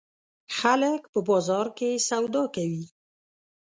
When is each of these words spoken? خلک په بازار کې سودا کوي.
خلک 0.57 1.01
په 1.13 1.19
بازار 1.29 1.67
کې 1.77 1.89
سودا 2.07 2.43
کوي. 2.55 2.83